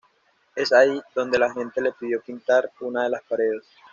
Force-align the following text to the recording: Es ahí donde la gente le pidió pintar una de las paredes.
Es 0.55 0.73
ahí 0.73 0.99
donde 1.13 1.37
la 1.37 1.53
gente 1.53 1.79
le 1.79 1.91
pidió 1.91 2.19
pintar 2.21 2.71
una 2.79 3.03
de 3.03 3.11
las 3.11 3.21
paredes. 3.21 3.67